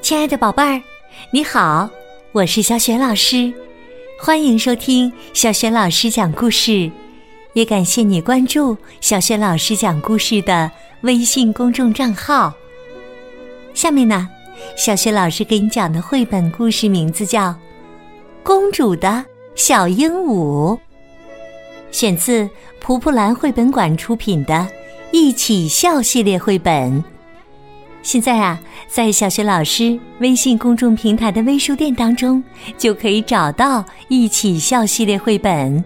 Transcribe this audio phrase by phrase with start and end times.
[0.00, 0.80] 亲爱的宝贝儿，
[1.30, 1.90] 你好，
[2.32, 3.52] 我是小雪老师，
[4.18, 6.90] 欢迎收听小雪老师讲故事，
[7.52, 10.70] 也感谢你关注小雪老师讲故事的
[11.02, 12.54] 微信公众账号。
[13.74, 14.26] 下面呢，
[14.78, 17.48] 小雪老师给你讲的绘本故事名字叫
[18.42, 19.22] 《公主的
[19.54, 20.74] 小鹦鹉》，
[21.90, 22.48] 选自
[22.80, 24.54] 蒲蒲兰绘本馆出品的
[25.12, 27.02] 《一起笑》系列绘本。
[28.02, 32.42] 现在啊，在小学老师微信公众平台的微书店当中，
[32.78, 35.84] 就可以找到《一起笑》系列绘本。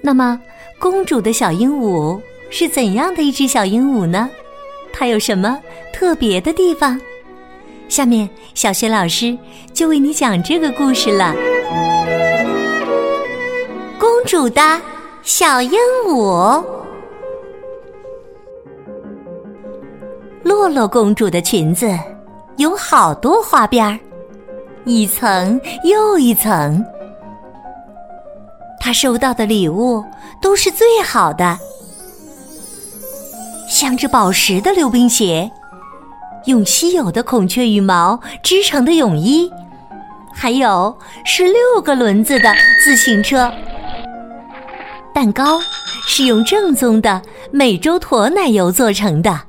[0.00, 0.40] 那么，
[0.78, 4.30] 公主的小鹦鹉是怎样的一只小鹦鹉呢？
[4.92, 5.58] 它有什么
[5.92, 6.98] 特别的地方？
[7.88, 9.36] 下面，小学老师
[9.74, 11.34] 就为你讲这个故事了。
[13.98, 14.80] 公主的
[15.22, 15.72] 小鹦
[16.06, 16.75] 鹉。
[20.46, 21.90] 洛洛公主的裙子
[22.56, 23.98] 有好多花边儿，
[24.84, 26.84] 一层又一层。
[28.78, 30.04] 她收到的礼物
[30.40, 31.58] 都是最好的，
[33.68, 35.50] 镶着宝石的溜冰鞋，
[36.44, 39.50] 用稀有的孔雀羽毛织成的泳衣，
[40.32, 43.52] 还有是六个轮子的自行车。
[45.12, 45.58] 蛋糕
[46.06, 49.40] 是用正宗的美洲驼奶油做成的。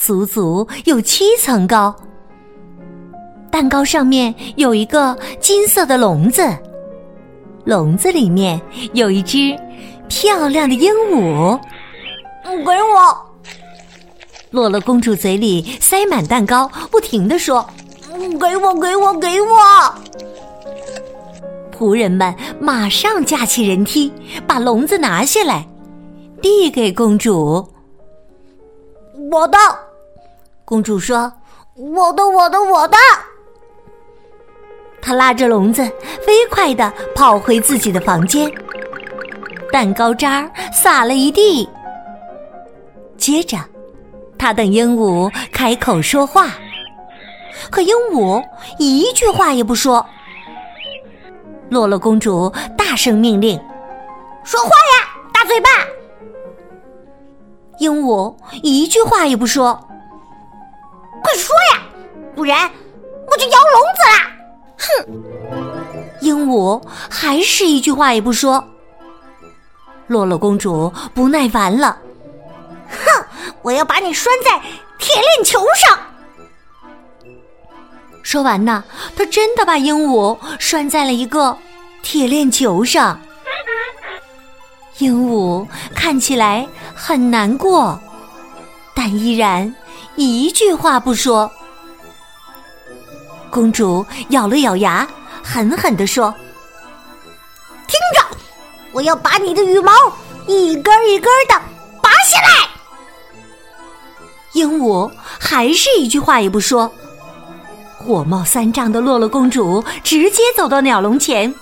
[0.00, 1.94] 足足有七层高，
[3.50, 6.56] 蛋糕上面有一个金色的笼子，
[7.64, 8.60] 笼子里面
[8.92, 9.58] 有一只
[10.08, 11.58] 漂亮的鹦鹉。
[12.44, 13.18] 给我！
[14.50, 17.68] 洛洛公主嘴里塞满蛋糕，不停的说
[18.40, 19.58] ：“给我，给我，给我！”
[21.76, 24.12] 仆人们马上架起人梯，
[24.46, 25.66] 把笼子拿下来，
[26.40, 27.68] 递给公主。
[29.30, 29.58] 我的。
[30.68, 31.32] 公主说
[31.74, 32.96] ：“我的，我的，我的！”
[35.00, 35.82] 她拉着笼子，
[36.20, 38.52] 飞快的跑回自己的房间。
[39.72, 41.66] 蛋糕渣儿洒了一地。
[43.16, 43.56] 接着，
[44.36, 46.48] 她等鹦鹉开口说话，
[47.70, 48.44] 可鹦鹉
[48.78, 50.04] 一句话也不说。
[51.70, 53.58] 洛洛公主大声命令
[54.44, 55.70] ：“说话呀，大嘴巴！”
[57.80, 59.82] 鹦鹉一句话也不说。
[61.22, 61.82] 快说呀，
[62.34, 62.70] 不然
[63.30, 64.30] 我就摇笼子啦！
[64.78, 64.86] 哼！
[66.20, 68.62] 鹦鹉还是一句话也不说。
[70.06, 71.98] 洛洛公主不耐烦了，
[72.88, 73.24] 哼！
[73.62, 74.58] 我要把你拴在
[74.98, 75.98] 铁链球上。
[78.22, 78.84] 说完呢，
[79.16, 81.56] 他真的把鹦鹉拴在了一个
[82.02, 83.20] 铁链球上。
[84.98, 87.98] 鹦鹉看起来很难过，
[88.94, 89.74] 但依然。
[90.16, 91.50] 一句话不说，
[93.50, 95.06] 公主咬了咬牙，
[95.42, 96.34] 狠狠地说
[97.86, 98.36] ：“听着，
[98.92, 99.92] 我要把你的羽毛
[100.46, 101.54] 一根一根的
[102.02, 102.68] 拔下来。”
[104.54, 106.92] 鹦鹉还是一句话也不说。
[107.96, 111.54] 火冒三丈的洛洛公主直接走到鸟笼前，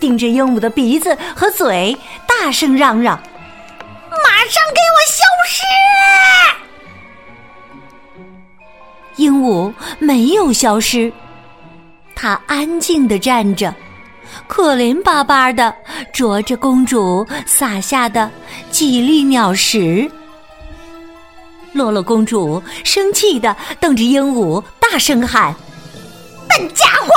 [0.00, 3.16] 盯着鹦鹉的鼻子和嘴，大声嚷嚷
[4.10, 5.62] ：“马上给我消失！”
[9.16, 11.12] 鹦鹉没有消失，
[12.14, 13.74] 它安静的站着，
[14.46, 15.74] 可怜巴巴的
[16.12, 18.30] 啄着公主撒下的
[18.70, 20.10] 几粒鸟食。
[21.72, 25.54] 洛洛公主生气的瞪着鹦鹉，大声喊
[26.48, 27.08] ：“笨家伙！”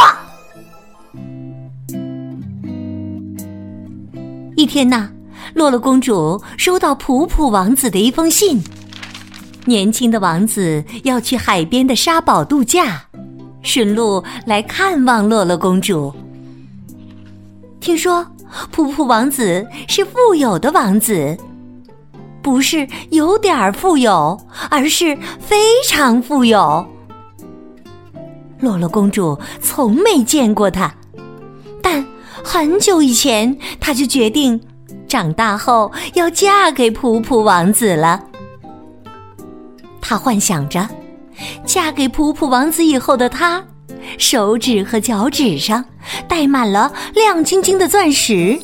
[4.56, 5.10] 一天呐，
[5.54, 8.60] 洛洛公主收到普普王子的一封信。
[9.68, 13.04] 年轻的王子要去海边的沙堡度假，
[13.62, 16.14] 顺路来看望洛洛公主。
[17.82, 18.26] 听说
[18.74, 21.38] 噗噗王子是富有的王子，
[22.42, 24.40] 不是有点富有，
[24.70, 26.88] 而是非常富有。
[28.62, 30.96] 洛洛公主从没见过他，
[31.84, 32.06] 但
[32.42, 34.60] 很久以前，她就决定
[35.10, 38.24] 长大后要嫁给噗噗王子了。
[40.02, 40.88] 她幻想着，
[41.66, 43.64] 嫁给普普王子以后的她，
[44.18, 45.84] 手指和脚趾上
[46.28, 48.58] 戴满了亮晶晶的钻石，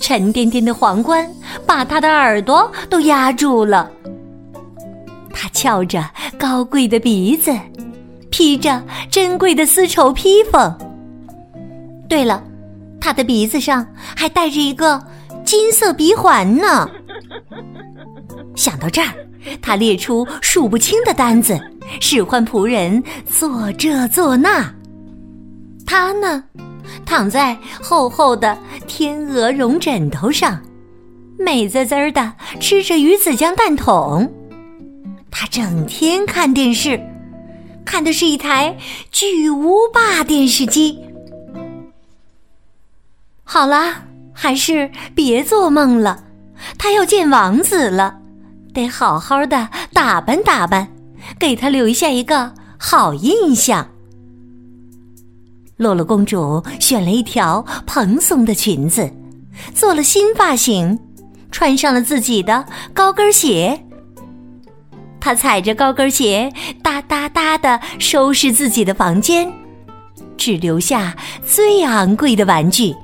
[0.00, 1.28] 沉甸甸的皇冠
[1.66, 3.90] 把她的耳朵都压住了。
[5.32, 6.04] 她翘着
[6.38, 7.56] 高贵的鼻子，
[8.30, 10.76] 披着珍贵的丝绸披风。
[12.08, 12.42] 对了，
[13.00, 13.86] 她的鼻子上
[14.16, 15.00] 还戴着一个
[15.44, 16.88] 金色鼻环呢。
[18.56, 19.12] 想到这儿，
[19.60, 21.60] 他列出数不清的单子，
[22.00, 24.72] 使唤仆人做这做那。
[25.86, 26.44] 他呢，
[27.06, 28.56] 躺在厚厚的
[28.86, 30.60] 天鹅绒枕头上，
[31.38, 34.30] 美滋滋的吃着鱼子酱蛋筒。
[35.30, 37.00] 他整天看电视，
[37.84, 38.76] 看的是一台
[39.10, 40.98] 巨无霸电视机。
[43.44, 44.02] 好了，
[44.32, 46.24] 还是别做梦了。
[46.76, 48.18] 他要见王子了，
[48.72, 50.88] 得好好的打扮打扮，
[51.38, 53.88] 给他留下一个好印象。
[55.76, 59.10] 洛洛公主选了一条蓬松的裙子，
[59.74, 60.98] 做了新发型，
[61.52, 63.80] 穿上了自己的高跟鞋。
[65.20, 69.52] 她踩着高跟鞋，哒哒哒的收拾自己的房间，
[70.36, 72.94] 只留下最昂贵的玩具。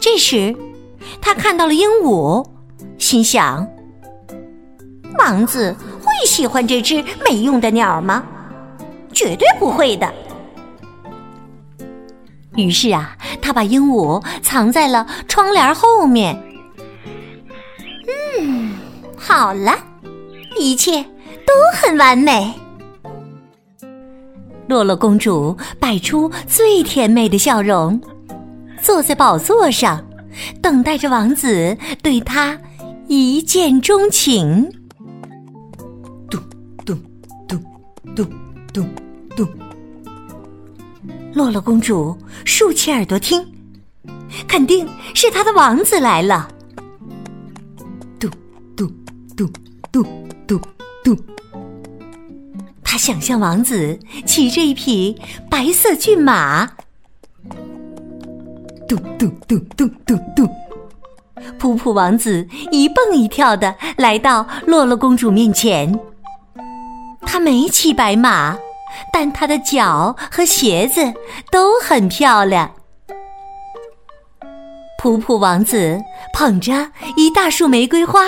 [0.00, 0.56] 这时，
[1.20, 2.44] 他看到了鹦鹉，
[3.00, 3.66] 心想
[5.18, 8.22] ：“王子会喜欢这只没用的鸟吗？
[9.12, 10.08] 绝对不会的。”
[12.56, 16.38] 于是啊，他把鹦鹉藏在了窗帘后面。
[18.38, 18.74] 嗯，
[19.16, 19.76] 好了，
[20.58, 22.52] 一切都很完美。
[24.68, 28.00] 洛洛公主摆出最甜美的笑容，
[28.82, 30.04] 坐在宝座上，
[30.60, 32.56] 等待着王子对她
[33.12, 34.70] 一见钟情。
[36.30, 36.40] 咚
[36.86, 36.96] 咚
[37.48, 37.60] 咚
[38.14, 38.24] 咚
[38.72, 38.88] 咚
[39.34, 39.48] 咚。
[41.32, 43.44] 洛洛公主竖起耳朵听，
[44.46, 46.48] 肯定是她的王子来了。
[48.20, 48.30] 咚
[48.76, 48.88] 咚
[49.36, 49.52] 咚
[49.90, 50.04] 咚
[50.46, 50.60] 咚
[51.02, 51.18] 咚。
[52.84, 55.20] 她想象王子骑着一匹
[55.50, 56.64] 白色骏马。
[58.86, 60.48] 咚咚咚咚咚咚。
[61.58, 65.98] 噗噗王子一蹦一跳的来到洛洛公主面前。
[67.26, 68.56] 他没骑白马。
[69.12, 71.00] 但他的脚和鞋子
[71.50, 72.70] 都很漂亮。
[74.98, 75.98] 普普王子
[76.34, 78.20] 捧着一大束玫瑰花，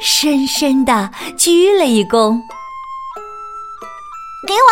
[0.00, 2.40] 深深的鞠了一躬。
[4.46, 4.70] 给我！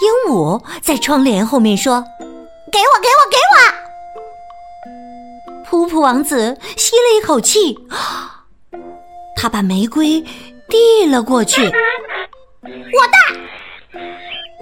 [0.00, 2.00] 鹦鹉在窗帘后面说
[2.72, 3.56] ：“给我，给我，给我！”
[5.68, 7.76] 普普王子吸了一口气，
[9.34, 10.24] 他把玫瑰
[10.68, 11.64] 递了过去。
[11.64, 11.70] 我
[12.70, 14.00] 的！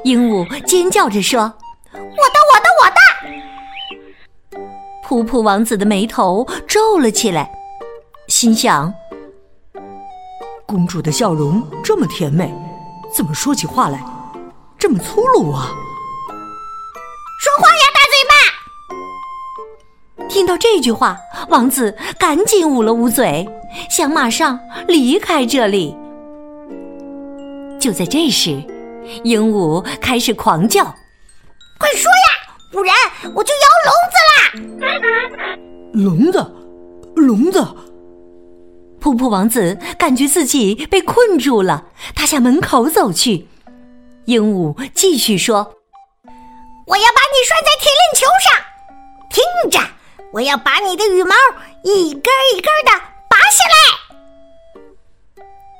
[0.04, 1.40] 鹦鹉尖叫着说
[1.92, 2.06] ：“我的，
[2.50, 4.60] 我的，我的！”
[5.06, 7.50] 噗噗王子的眉头皱了起来，
[8.28, 8.92] 心想
[10.66, 12.52] ：“公主的笑容这么甜美，
[13.14, 14.02] 怎么说起话来
[14.78, 15.70] 这么粗鲁啊？”
[20.34, 21.16] 听到这句话，
[21.48, 23.48] 王子赶紧捂了捂嘴，
[23.88, 24.58] 想马上
[24.88, 25.96] 离开这里。
[27.78, 28.60] 就在这时。
[29.22, 30.82] 鹦鹉开始狂叫
[31.78, 32.92] ：“快说呀，不然
[33.32, 34.40] 我就摇笼子啦！”
[35.94, 36.52] 笼子，
[37.14, 37.60] 笼子！
[39.00, 41.84] 噗噗王子感觉自己被困住了，
[42.16, 43.46] 他向门口走去。
[44.24, 45.58] 鹦鹉继续说
[46.88, 48.58] ：“我要把你拴在铁链球上，
[49.30, 49.78] 听着，
[50.34, 51.34] 我要把你的羽毛
[51.84, 52.22] 一根
[52.52, 52.90] 一根的
[53.30, 53.76] 拔下来。”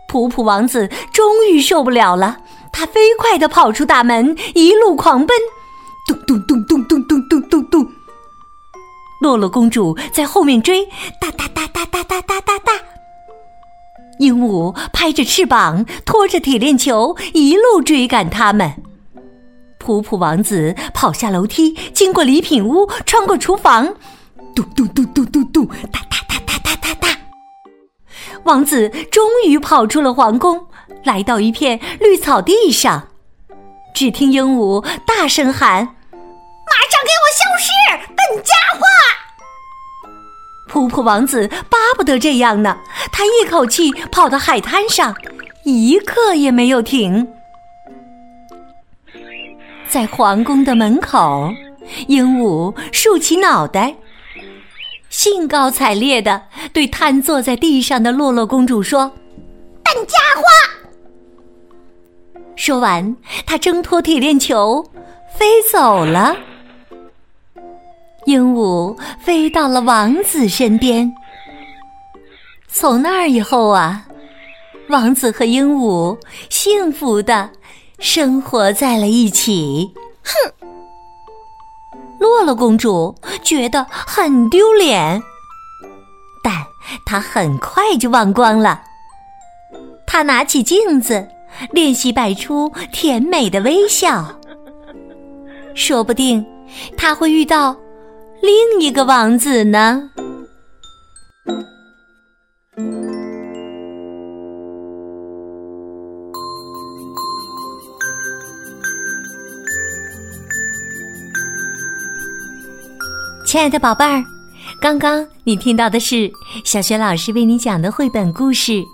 [0.09, 2.39] 噗噗王子终于受不了了。
[2.73, 5.37] 他飞快地跑出大门，一路狂奔，
[6.09, 7.87] 咚咚咚咚咚咚咚咚咚。
[9.21, 10.85] 洛洛公主在后面追，
[11.21, 12.73] 哒哒哒哒哒哒哒哒哒。
[14.19, 18.73] 鹦鹉拍着翅膀，拖着铁链球，一路追赶他们。
[19.79, 23.95] 普普王子跑下楼梯，经过礼品屋，穿过厨房，
[24.55, 27.09] 咚咚咚咚咚咚，哒哒哒哒哒哒哒。
[28.45, 30.67] 王子终于跑出了皇宫。
[31.03, 33.09] 来到一片绿草地上，
[33.95, 37.69] 只听鹦鹉大声喊：“马上给我消失，
[38.09, 38.81] 笨家伙！”
[40.73, 42.79] 噗噗王子巴不得这样呢，
[43.13, 45.15] 他一口气跑到海滩上，
[45.65, 47.29] 一刻也没有停。
[49.89, 51.51] 在皇宫的门口，
[52.09, 53.95] 鹦鹉竖起脑袋，
[55.17, 56.43] 兴高采烈的
[56.73, 59.09] 对瘫坐在地上的洛洛公主说
[59.85, 60.43] ：“笨家伙！”
[62.57, 63.17] 说完，
[63.47, 64.85] 他挣脱铁链球，
[65.39, 66.37] 飞走了。
[68.27, 71.15] 鹦鹉飞到了王子身边。
[72.67, 74.05] 从那儿以后啊，
[74.89, 76.19] 王子和鹦鹉
[76.51, 77.49] 幸福的
[78.01, 79.95] 生活在了一起。
[80.25, 80.74] 哼，
[82.19, 85.23] 洛洛公主觉得很丢脸，
[86.43, 86.55] 但
[87.05, 88.81] 她很快就忘光了。
[90.07, 91.27] 她拿起镜子，
[91.73, 94.27] 练习摆出甜美的微笑。
[95.75, 96.45] 说不定
[96.97, 97.77] 她会遇到
[98.41, 100.11] 另一个王子呢。
[113.55, 114.21] 亲爱的宝贝儿，
[114.81, 116.29] 刚刚你听到的是
[116.65, 118.73] 小学老师为你讲的绘本故事《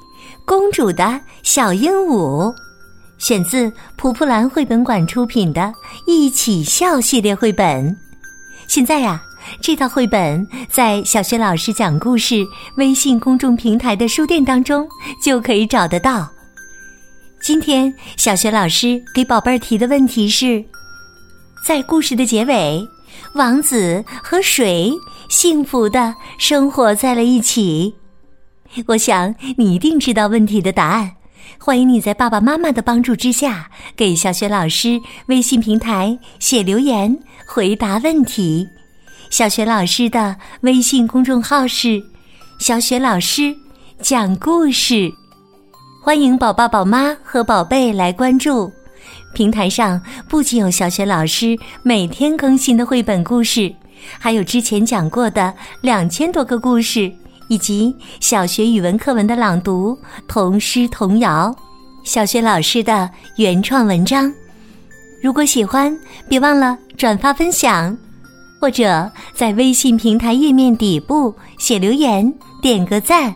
[0.45, 2.53] 公主的小鹦鹉》，
[3.17, 5.63] 选自蒲蒲兰绘本馆出品的
[6.07, 7.97] 《一起笑》系列绘本。
[8.69, 9.23] 现在呀，
[9.63, 14.87] 这套绘本在小学老师讲故事微信公众平台的书店当中
[15.25, 16.29] 就可以找得到。
[17.41, 20.63] 今天小学老师给宝贝儿提的问题是，
[21.67, 22.87] 在故事的结尾。
[23.35, 24.93] 王子和水
[25.29, 27.95] 幸福的生活在了一起。
[28.87, 31.13] 我想你一定知道问题的答案。
[31.59, 38.67] 欢迎你在爸爸妈妈的帮助之下，给小雪老师微信平台写留言回答问题。
[39.29, 42.03] 小雪老师的微信公众号是
[42.59, 43.55] “小雪老师
[44.01, 45.11] 讲故事”，
[46.03, 48.73] 欢迎宝爸宝妈和宝贝来关注。
[49.33, 53.73] 平台上不仅有小学老师每天更新的绘本故事，
[54.19, 57.11] 还有之前讲过的两千多个故事，
[57.49, 59.97] 以及小学语文课文的朗读、
[60.27, 61.55] 童诗童谣，
[62.03, 64.33] 小学老师的原创文章。
[65.23, 65.97] 如果喜欢，
[66.29, 67.97] 别忘了转发分享，
[68.61, 73.35] 或者在微信平台页面底部写留言、点个赞。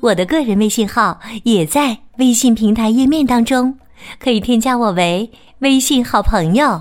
[0.00, 3.76] 我的个人微信号也在微信平台页面当中。
[4.18, 6.80] 可以添加我为微信好朋友。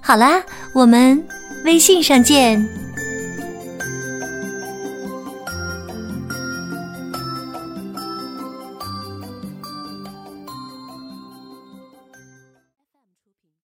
[0.00, 0.42] 好啦，
[0.74, 1.26] 我们
[1.64, 2.85] 微信上见。